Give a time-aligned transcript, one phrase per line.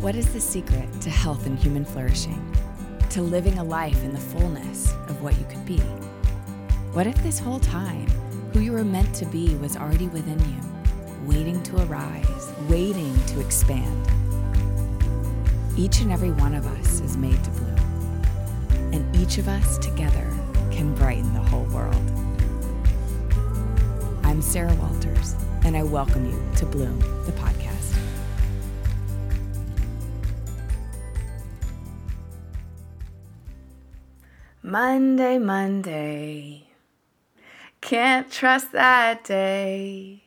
[0.00, 2.56] What is the secret to health and human flourishing?
[3.10, 5.76] To living a life in the fullness of what you could be?
[6.94, 8.06] What if this whole time,
[8.54, 10.58] who you were meant to be was already within you,
[11.26, 14.06] waiting to arise, waiting to expand?
[15.76, 18.22] Each and every one of us is made to bloom,
[18.94, 20.30] and each of us together
[20.70, 22.10] can brighten the whole world.
[24.24, 27.32] I'm Sarah Walters, and I welcome you to Bloom, the
[34.70, 36.68] Monday, Monday.
[37.80, 40.22] Can't trust that day.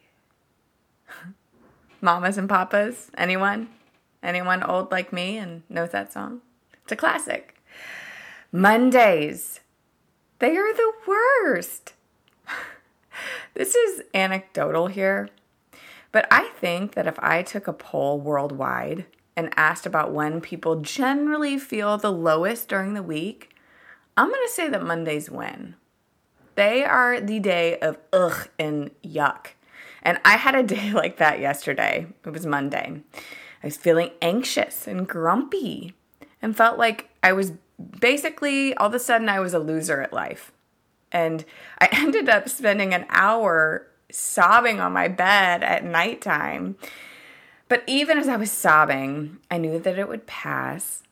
[2.02, 3.70] Mamas and papas, anyone?
[4.22, 6.42] Anyone old like me and knows that song?
[6.84, 7.56] It's a classic.
[8.52, 9.62] Mondays.
[10.40, 11.94] They are the worst.
[13.54, 15.30] this is anecdotal here,
[16.12, 19.06] but I think that if I took a poll worldwide
[19.38, 23.53] and asked about when people generally feel the lowest during the week,
[24.16, 25.76] I'm going to say that Mondays win.
[26.56, 29.48] They are the day of ugh and yuck.
[30.04, 32.08] And I had a day like that yesterday.
[32.26, 33.02] It was Monday.
[33.64, 35.94] I was feeling anxious and grumpy
[36.42, 37.54] and felt like I was
[38.00, 40.52] basically all of a sudden I was a loser at life.
[41.12, 41.46] And
[41.80, 46.76] I ended up spending an hour sobbing on my bed at nighttime.
[47.68, 51.03] But even as I was sobbing, I knew that it would pass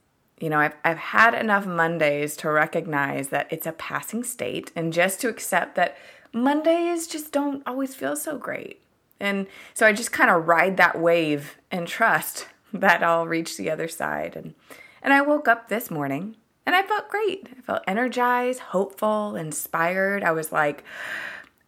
[0.41, 4.91] you know, I've, I've had enough Mondays to recognize that it's a passing state and
[4.91, 5.97] just to accept that
[6.33, 8.81] Mondays just don't always feel so great.
[9.19, 13.69] And so I just kind of ride that wave and trust that I'll reach the
[13.69, 14.35] other side.
[14.35, 14.55] And,
[15.01, 17.49] and I woke up this morning and I felt great.
[17.57, 20.23] I felt energized, hopeful, inspired.
[20.23, 20.83] I was like,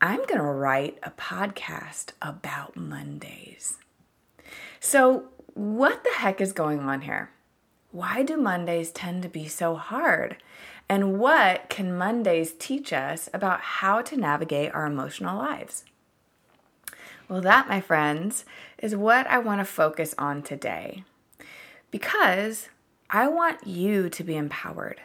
[0.02, 3.78] I'm going to write a podcast about Mondays.
[4.80, 7.30] So, what the heck is going on here?
[7.94, 10.38] Why do Mondays tend to be so hard?
[10.90, 15.86] And what can Mondays teach us about how to navigate our emotional lives?
[17.30, 18.46] Well, that, my friends,
[18.80, 21.04] is what I want to focus on today
[21.92, 22.68] because
[23.12, 25.00] I want you to be empowered.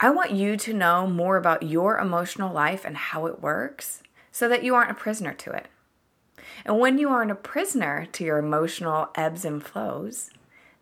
[0.00, 4.48] I want you to know more about your emotional life and how it works so
[4.48, 5.68] that you aren't a prisoner to it.
[6.64, 10.30] And when you aren't a prisoner to your emotional ebbs and flows,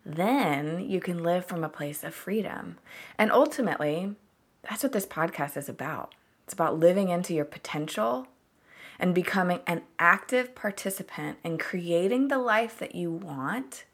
[0.05, 2.77] then you can live from a place of freedom.
[3.17, 4.15] And ultimately,
[4.67, 6.13] that's what this podcast is about.
[6.43, 8.27] It's about living into your potential
[8.99, 13.85] and becoming an active participant in creating the life that you want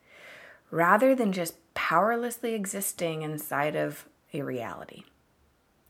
[0.69, 5.03] rather than just powerlessly existing inside of a reality.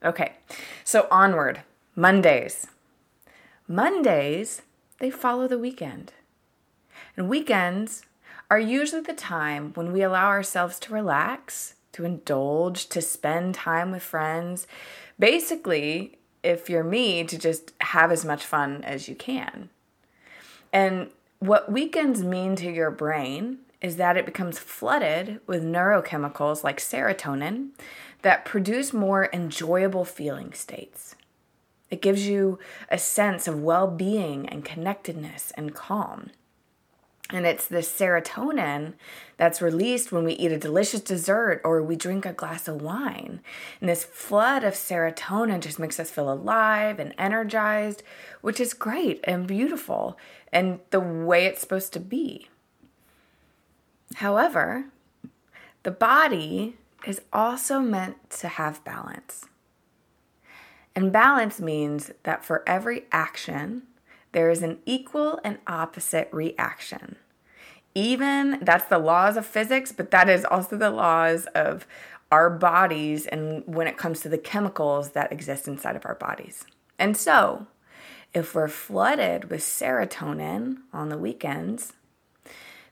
[0.03, 0.33] Okay,
[0.83, 1.61] so onward.
[1.95, 2.67] Mondays.
[3.67, 4.61] Mondays,
[4.99, 6.13] they follow the weekend.
[7.15, 8.03] And weekends
[8.49, 13.91] are usually the time when we allow ourselves to relax, to indulge, to spend time
[13.91, 14.67] with friends.
[15.19, 19.69] Basically, if you're me, to just have as much fun as you can.
[20.71, 21.09] And
[21.39, 27.69] what weekends mean to your brain is that it becomes flooded with neurochemicals like serotonin
[28.21, 31.15] that produce more enjoyable feeling states.
[31.89, 32.59] It gives you
[32.89, 36.31] a sense of well being and connectedness and calm.
[37.29, 38.93] And it's this serotonin
[39.35, 43.41] that's released when we eat a delicious dessert or we drink a glass of wine.
[43.81, 48.01] And this flood of serotonin just makes us feel alive and energized,
[48.41, 50.17] which is great and beautiful
[50.53, 52.47] and the way it's supposed to be.
[54.15, 54.85] However,
[55.83, 59.45] the body is also meant to have balance.
[60.95, 63.83] And balance means that for every action,
[64.37, 67.15] there is an equal and opposite reaction.
[67.95, 71.87] Even that's the laws of physics, but that is also the laws of
[72.31, 76.65] our bodies and when it comes to the chemicals that exist inside of our bodies.
[76.99, 77.65] And so,
[78.31, 81.93] if we're flooded with serotonin on the weekends,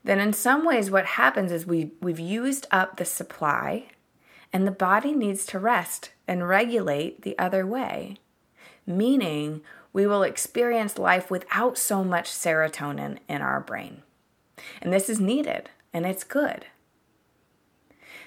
[0.03, 3.89] then in some ways what happens is we we've used up the supply
[4.51, 8.17] and the body needs to rest and regulate the other way.
[8.87, 9.61] Meaning
[9.95, 14.01] we will experience life without so much serotonin in our brain.
[14.81, 16.65] And this is needed and it's good.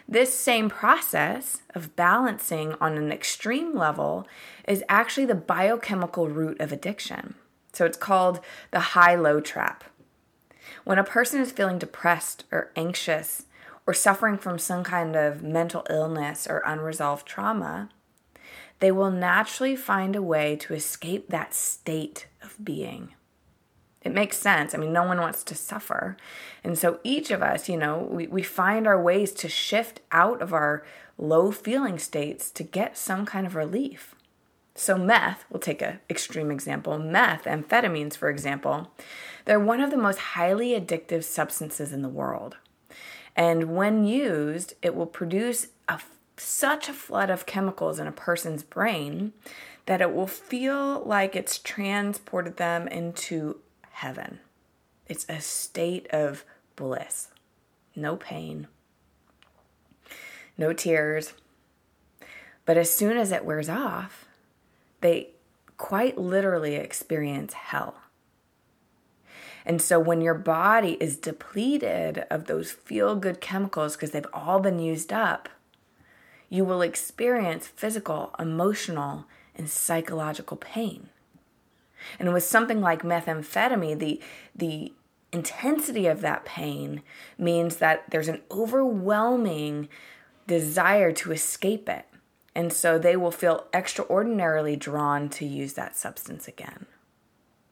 [0.09, 4.27] This same process of balancing on an extreme level
[4.67, 7.35] is actually the biochemical root of addiction.
[7.75, 9.85] So it's called the high low trap.
[10.85, 13.45] When a person is feeling depressed or anxious
[13.87, 17.91] or suffering from some kind of mental illness or unresolved trauma,
[18.81, 23.15] they will naturally find a way to escape that state of being.
[24.03, 24.75] It makes sense.
[24.75, 26.17] I mean, no one wants to suffer.
[26.63, 30.41] And so each of us, you know, we, we find our ways to shift out
[30.41, 30.85] of our
[31.19, 34.15] low feeling states to get some kind of relief.
[34.77, 38.93] So, meth, we'll take an extreme example meth, amphetamines, for example,
[39.45, 42.57] they're one of the most highly addictive substances in the world.
[43.35, 46.01] And when used, it will produce a,
[46.41, 49.33] such a flood of chemicals in a person's brain
[49.87, 54.39] that it will feel like it's transported them into heaven.
[55.07, 56.45] It's a state of
[56.77, 57.29] bliss,
[57.97, 58.69] no pain,
[60.59, 61.33] no tears.
[62.67, 64.27] But as soon as it wears off,
[65.01, 65.31] they
[65.79, 67.95] quite literally experience hell.
[69.65, 74.61] And so when your body is depleted of those feel good chemicals because they've all
[74.61, 75.49] been used up,
[76.49, 81.09] you will experience physical, emotional, and psychological pain.
[82.19, 84.21] And with something like methamphetamine, the,
[84.55, 84.93] the
[85.33, 87.03] intensity of that pain
[87.37, 89.89] means that there's an overwhelming
[90.47, 92.07] desire to escape it.
[92.55, 96.87] And so they will feel extraordinarily drawn to use that substance again.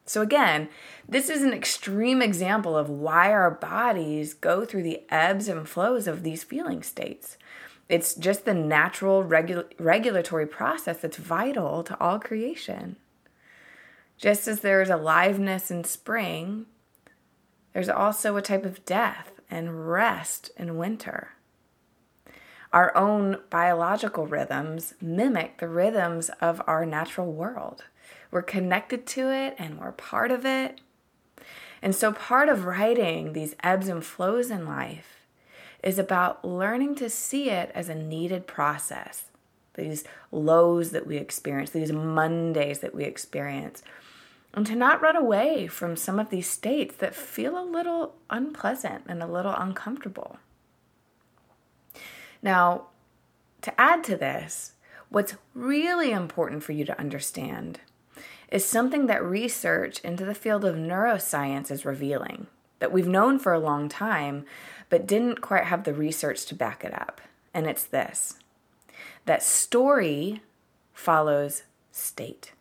[0.08, 0.69] So, again,
[1.08, 6.06] this is an extreme example of why our bodies go through the ebbs and flows
[6.06, 7.37] of these feeling states.
[7.88, 12.97] It's just the natural regu- regulatory process that's vital to all creation.
[14.19, 16.67] Just as there is aliveness in spring,
[17.73, 21.31] there's also a type of death and rest in winter.
[22.73, 27.85] Our own biological rhythms mimic the rhythms of our natural world.
[28.31, 30.81] We're connected to it and we're part of it.
[31.81, 35.16] And so, part of writing these ebbs and flows in life
[35.87, 39.27] is about learning to see it as a needed process.
[39.75, 40.03] These
[40.33, 43.85] lows that we experience, these Mondays that we experience,
[44.53, 49.05] and to not run away from some of these states that feel a little unpleasant
[49.06, 50.38] and a little uncomfortable.
[52.43, 52.87] Now,
[53.62, 54.73] to add to this,
[55.09, 57.79] what's really important for you to understand
[58.50, 63.52] is something that research into the field of neuroscience is revealing that we've known for
[63.52, 64.44] a long time,
[64.88, 67.20] but didn't quite have the research to back it up.
[67.55, 68.38] And it's this
[69.25, 70.43] that story
[70.93, 72.52] follows state.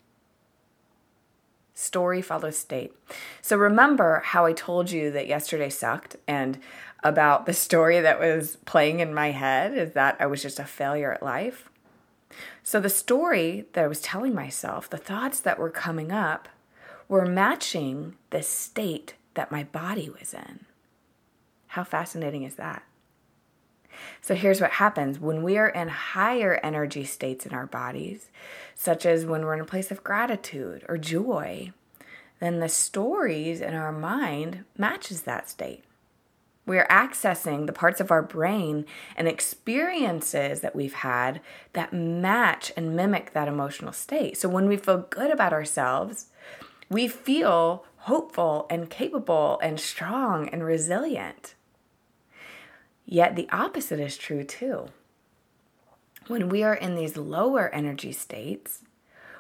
[1.74, 2.94] Story follows state.
[3.42, 6.58] So remember how I told you that yesterday sucked and
[7.04, 10.64] about the story that was playing in my head is that I was just a
[10.64, 11.70] failure at life.
[12.64, 16.50] So the story that I was telling myself, the thoughts that were coming up,
[17.08, 20.66] were matching the state that my body was in.
[21.68, 22.84] How fascinating is that?
[24.22, 28.30] So here's what happens when we are in higher energy states in our bodies,
[28.74, 31.72] such as when we're in a place of gratitude or joy,
[32.40, 35.84] then the stories in our mind matches that state.
[36.66, 38.86] We are accessing the parts of our brain
[39.16, 41.40] and experiences that we've had
[41.74, 44.38] that match and mimic that emotional state.
[44.38, 46.28] So when we feel good about ourselves,
[46.90, 51.56] we feel hopeful and capable and strong and resilient.
[53.06, 54.88] Yet the opposite is true too.
[56.28, 58.82] When we are in these lower energy states,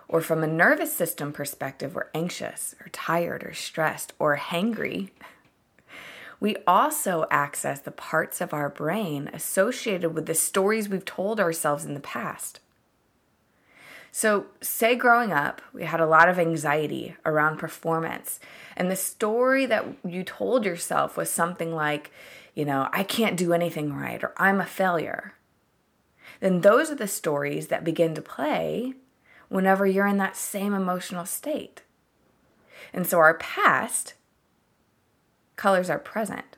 [0.07, 5.09] or from a nervous system perspective, we're anxious or tired or stressed or hangry
[6.39, 11.85] we also access the parts of our brain associated with the stories we've told ourselves
[11.85, 12.59] in the past.
[14.17, 18.39] So, say growing up, we had a lot of anxiety around performance,
[18.77, 22.11] and the story that you told yourself was something like,
[22.53, 25.33] you know, I can't do anything right, or I'm a failure.
[26.39, 28.93] Then those are the stories that begin to play
[29.49, 31.81] whenever you're in that same emotional state.
[32.93, 34.13] And so, our past
[35.57, 36.55] colors are present.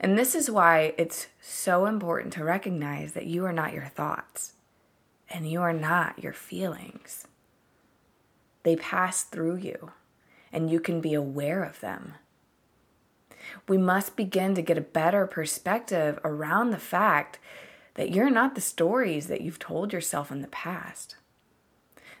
[0.00, 4.52] And this is why it's so important to recognize that you are not your thoughts
[5.30, 7.26] and you are not your feelings.
[8.62, 9.92] They pass through you
[10.52, 12.14] and you can be aware of them.
[13.68, 17.38] We must begin to get a better perspective around the fact
[17.94, 21.16] that you're not the stories that you've told yourself in the past.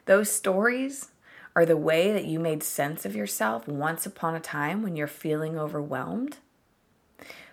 [0.06, 1.10] Those stories
[1.54, 5.06] are the way that you made sense of yourself once upon a time when you're
[5.06, 6.38] feeling overwhelmed.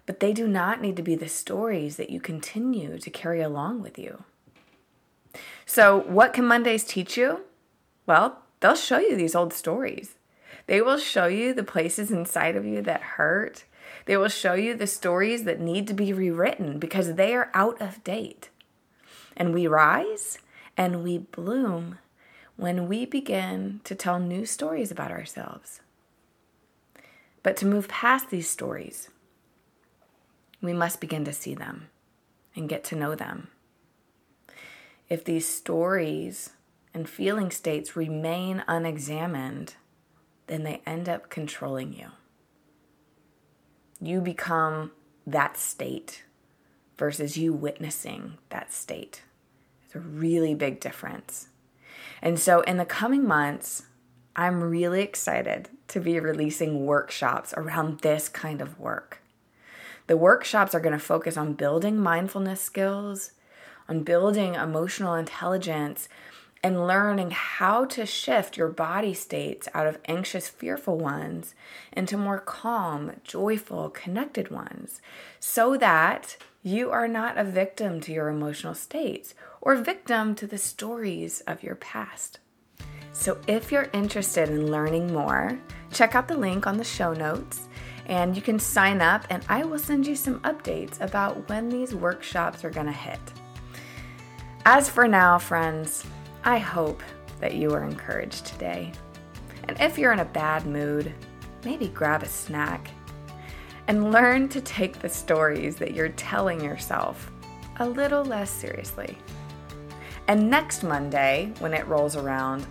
[0.06, 3.82] But they do not need to be the stories that you continue to carry along
[3.82, 4.24] with you.
[5.66, 7.42] So, what can Mondays teach you?
[8.06, 10.16] Well, they'll show you these old stories.
[10.68, 13.64] They will show you the places inside of you that hurt.
[14.06, 17.82] They will show you the stories that need to be rewritten because they are out
[17.82, 18.50] of date.
[19.36, 20.40] And we rise
[20.76, 22.00] and we bloom
[22.56, 25.82] when we begin to tell new stories about ourselves.
[27.44, 29.10] But to move past these stories,
[30.62, 31.88] we must begin to see them
[32.56, 33.50] and get to know them.
[35.10, 36.52] If these stories
[36.94, 39.76] and feeling states remain unexamined,
[40.48, 42.08] then they end up controlling you.
[44.02, 44.92] You become
[45.26, 46.24] that state
[46.98, 49.24] versus you witnessing that state.
[49.86, 51.48] It's a really big difference.
[52.22, 53.84] And so, in the coming months,
[54.36, 59.22] I'm really excited to be releasing workshops around this kind of work.
[60.08, 63.32] The workshops are going to focus on building mindfulness skills,
[63.88, 66.10] on building emotional intelligence,
[66.64, 71.54] and learning how to shift your body states out of anxious, fearful ones
[71.94, 75.02] into more calm, joyful, connected ones
[75.40, 80.58] so that you are not a victim to your emotional states or victim to the
[80.58, 82.40] stories of your past.
[83.14, 85.58] So, if you're interested in learning more,
[85.92, 87.68] check out the link on the show notes
[88.08, 91.94] and you can sign up, and I will send you some updates about when these
[91.94, 93.20] workshops are going to hit.
[94.70, 96.04] As for now, friends,
[96.44, 97.02] I hope
[97.40, 98.92] that you are encouraged today.
[99.64, 101.14] And if you're in a bad mood,
[101.64, 102.90] maybe grab a snack
[103.88, 107.32] and learn to take the stories that you're telling yourself
[107.80, 109.18] a little less seriously.
[110.28, 112.68] And next Monday, when it rolls around,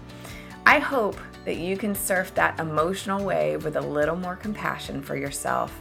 [0.66, 5.16] I hope that you can surf that emotional wave with a little more compassion for
[5.16, 5.74] yourself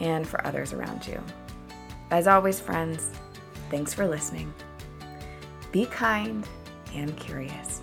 [0.00, 1.22] and for others around you.
[2.10, 3.12] As always, friends,
[3.70, 4.52] thanks for listening.
[5.72, 6.46] Be kind
[6.94, 7.82] and curious.